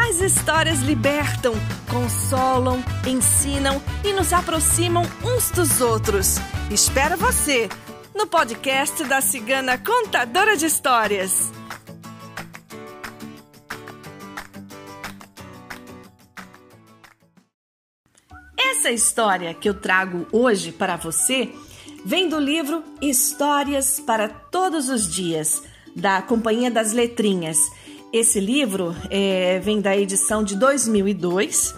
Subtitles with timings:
[0.00, 1.54] As histórias libertam,
[1.90, 6.36] consolam, ensinam e nos aproximam uns dos outros.
[6.70, 7.68] Espero você
[8.14, 11.52] no podcast da Cigana Contadora de Histórias.
[18.56, 21.52] Essa história que eu trago hoje para você
[22.04, 25.60] vem do livro Histórias para Todos os Dias,
[25.94, 27.58] da Companhia das Letrinhas.
[28.12, 31.74] Esse livro é, vem da edição de 2002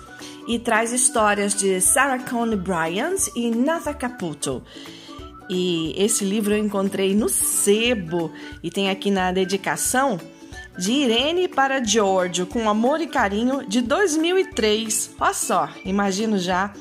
[0.47, 4.63] e traz histórias de Sarah Cone Bryant e Natha Caputo.
[5.49, 8.31] E esse livro eu encontrei no sebo
[8.63, 10.21] e tem aqui na dedicação
[10.79, 15.17] de Irene para Giorgio, com amor e carinho, de 2003.
[15.19, 16.73] Olha só, imagino já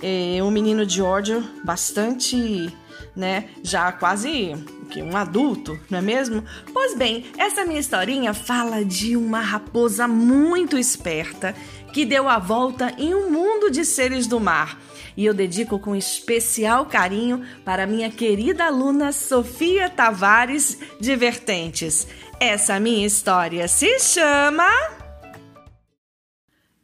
[0.00, 2.72] é, um menino Giorgio bastante,
[3.16, 4.54] né, já quase
[4.88, 6.44] que um adulto, não é mesmo?
[6.72, 11.54] Pois bem, essa minha historinha fala de uma raposa muito esperta
[11.92, 14.78] que deu a volta em um mundo de seres do mar.
[15.16, 22.06] E eu dedico com especial carinho para minha querida aluna Sofia Tavares Divertentes.
[22.38, 24.68] Essa minha história se chama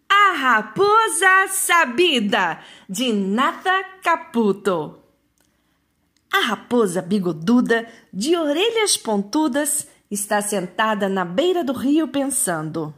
[0.09, 2.59] A Raposa Sabida,
[2.89, 5.04] de Nata Caputo.
[6.35, 12.93] A raposa bigoduda, de orelhas pontudas, está sentada na beira do rio pensando.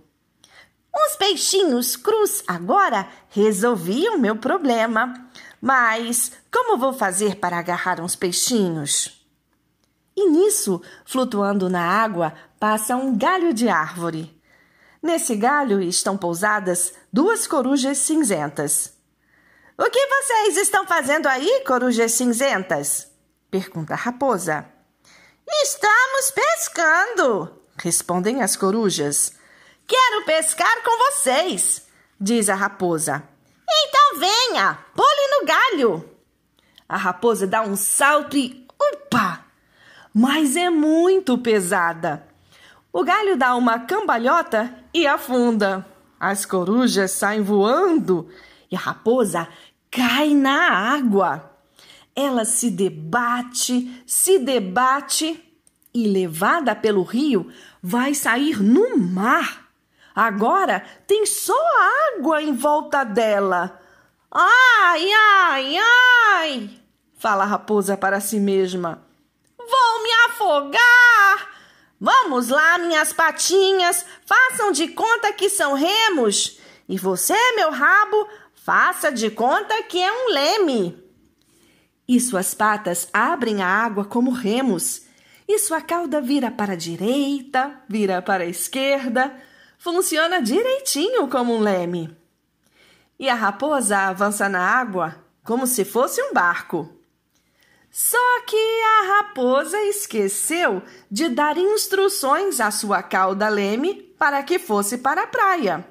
[0.90, 5.28] Uns peixinhos crus agora resolviam meu problema.
[5.60, 9.22] Mas como vou fazer para agarrar uns peixinhos?
[10.16, 14.34] E nisso, flutuando na água, passa um galho de árvore.
[15.02, 18.94] Nesse galho estão pousadas duas corujas cinzentas.
[19.76, 23.14] O que vocês estão fazendo aí, corujas cinzentas?
[23.50, 24.66] Pergunta a raposa.
[25.48, 29.32] Estamos pescando, respondem as corujas.
[29.86, 31.86] Quero pescar com vocês,
[32.20, 33.22] diz a raposa.
[33.68, 36.10] Então venha, pule no galho.
[36.88, 39.44] A raposa dá um salto e upa!
[40.12, 42.26] Mas é muito pesada.
[42.92, 45.86] O galho dá uma cambalhota e afunda.
[46.18, 48.28] As corujas saem voando
[48.70, 49.46] e a raposa
[49.90, 51.55] cai na água.
[52.18, 55.38] Ela se debate, se debate
[55.92, 59.68] e, levada pelo rio, vai sair no mar.
[60.14, 61.54] Agora tem só
[62.16, 63.78] água em volta dela.
[64.30, 66.70] Ai, ai, ai!
[67.18, 69.02] Fala a raposa para si mesma.
[69.58, 71.54] Vou me afogar!
[72.00, 76.58] Vamos lá, minhas patinhas, façam de conta que são remos.
[76.88, 81.05] E você, meu rabo, faça de conta que é um leme
[82.08, 85.02] e suas patas abrem a água como remos,
[85.48, 89.34] e sua cauda vira para a direita, vira para a esquerda,
[89.78, 92.16] funciona direitinho como um leme.
[93.18, 96.92] E a raposa avança na água como se fosse um barco.
[97.90, 104.98] Só que a raposa esqueceu de dar instruções à sua cauda leme para que fosse
[104.98, 105.86] para a praia.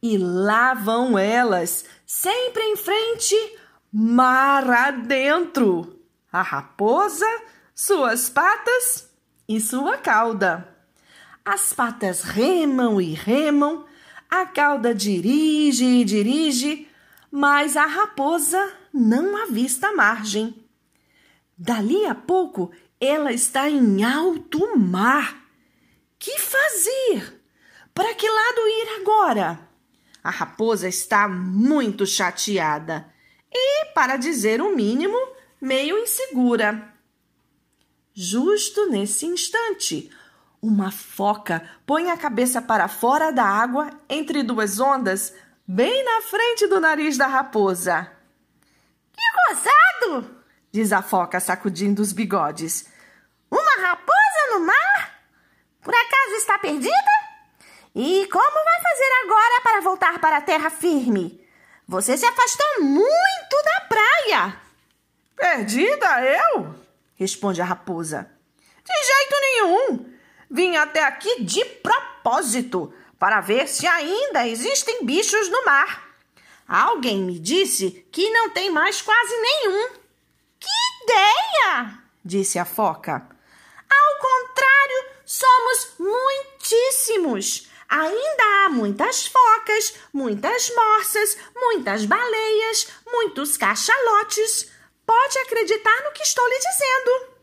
[0.00, 3.34] E lá vão elas, sempre em frente,
[3.92, 6.00] mar adentro,
[6.32, 7.26] a raposa,
[7.74, 9.10] suas patas
[9.48, 10.76] e sua cauda.
[11.44, 13.84] As patas remam e remam,
[14.28, 16.88] a cauda dirige e dirige,
[17.30, 20.54] mas a raposa não avista a margem.
[21.56, 25.44] Dali a pouco ela está em alto mar.
[26.18, 27.42] Que fazer?
[27.94, 29.60] Para que lado ir agora?
[30.24, 33.14] A raposa está muito chateada
[33.52, 35.16] e, para dizer o mínimo,
[35.60, 36.92] meio insegura.
[38.12, 40.10] Justo nesse instante,
[40.60, 45.34] uma foca põe a cabeça para fora da água entre duas ondas,
[45.66, 48.10] bem na frente do nariz da raposa.
[49.12, 50.36] Que gozado!
[50.72, 52.86] diz a foca, sacudindo os bigodes.
[53.50, 55.20] Uma raposa no mar?
[55.80, 56.92] Por acaso está perdida?
[57.94, 61.45] E como vai fazer agora para voltar para a terra firme?
[61.88, 64.60] Você se afastou muito da praia.
[65.36, 66.74] Perdida eu?
[67.14, 68.28] Responde a raposa.
[68.84, 70.16] De jeito nenhum.
[70.50, 76.06] Vim até aqui de propósito para ver se ainda existem bichos no mar.
[76.66, 79.90] Alguém me disse que não tem mais quase nenhum.
[80.58, 80.68] Que
[81.04, 81.98] ideia!
[82.24, 83.14] disse a foca.
[83.88, 87.68] Ao contrário, somos muitíssimos.
[87.88, 94.70] Ainda há muitas focas, muitas morsas, muitas baleias, muitos cachalotes.
[95.04, 97.36] Pode acreditar no que estou lhe dizendo.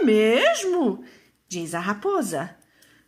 [0.00, 1.04] É mesmo?
[1.48, 2.56] diz a raposa.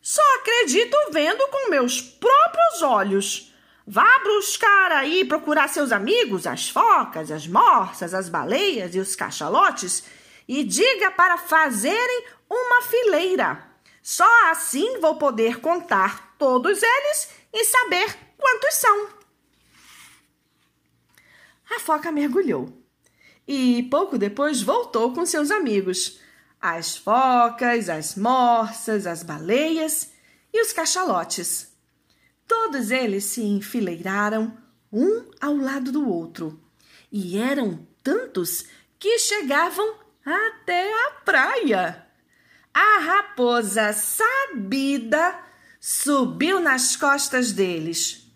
[0.01, 3.55] Só acredito vendo com meus próprios olhos.
[3.87, 10.05] Vá buscar aí procurar seus amigos, as focas, as morsas, as baleias e os cachalotes,
[10.47, 13.74] e diga para fazerem uma fileira.
[14.07, 19.09] Só assim vou poder contar todos eles e saber quantos são.
[21.75, 22.85] A foca mergulhou
[23.49, 26.21] e pouco depois voltou com seus amigos,
[26.61, 30.13] as focas, as morsas, as baleias
[30.53, 31.75] e os cachalotes.
[32.47, 34.55] Todos eles se enfileiraram
[34.93, 36.63] um ao lado do outro
[37.11, 38.67] e eram tantos
[38.99, 42.05] que chegavam até a praia.
[42.75, 45.39] A raposa sabida
[45.81, 48.27] subiu nas costas deles.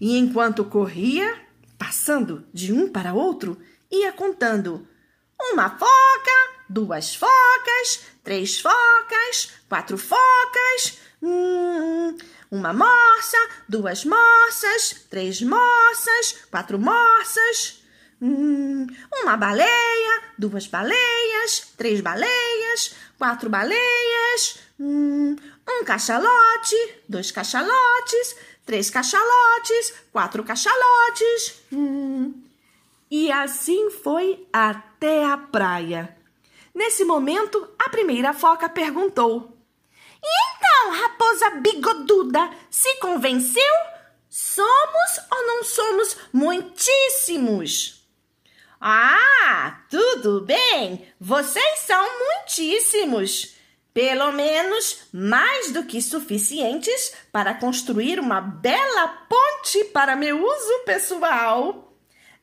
[0.00, 1.36] E, enquanto corria,
[1.76, 3.60] passando de um para outro,
[3.90, 4.86] ia contando:
[5.52, 12.16] uma foca, duas focas, três focas, quatro focas, hum,
[12.50, 13.38] uma morsa,
[13.68, 17.82] duas morsas, três morsas, quatro morsas,
[18.20, 18.86] hum,
[19.22, 22.49] uma baleia, duas baleias, três baleias,
[23.20, 25.36] quatro baleias, um
[25.84, 26.76] cachalote,
[27.06, 31.62] dois cachalotes, três cachalotes, quatro cachalotes.
[31.70, 32.32] Hum.
[33.10, 36.16] E assim foi até a praia.
[36.74, 39.54] Nesse momento, a primeira foca perguntou:
[40.22, 43.74] E então, raposa bigoduda, se convenceu?
[44.30, 48.00] Somos ou não somos muitíssimos?
[48.80, 49.49] Ah,
[50.20, 53.56] tudo bem, vocês são muitíssimos.
[53.92, 61.92] Pelo menos mais do que suficientes para construir uma bela ponte para meu uso pessoal.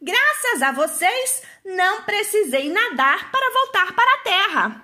[0.01, 4.83] Graças a vocês, não precisei nadar para voltar para a terra.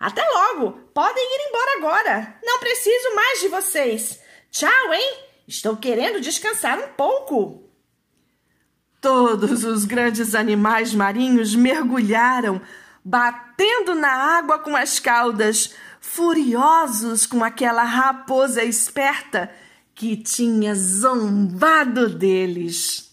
[0.00, 0.72] Até logo!
[0.94, 2.38] Podem ir embora agora.
[2.42, 4.20] Não preciso mais de vocês.
[4.50, 5.18] Tchau, hein?
[5.46, 7.70] Estou querendo descansar um pouco.
[9.02, 12.60] Todos os grandes animais marinhos mergulharam,
[13.04, 19.50] batendo na água com as caudas, furiosos com aquela raposa esperta
[19.92, 23.10] que tinha zombado deles.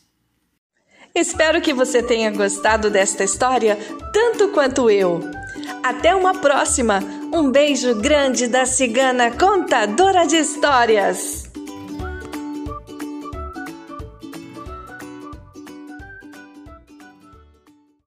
[1.16, 3.76] Espero que você tenha gostado desta história
[4.14, 5.20] tanto quanto eu.
[5.82, 7.00] Até uma próxima!
[7.34, 11.49] Um beijo grande da cigana contadora de histórias!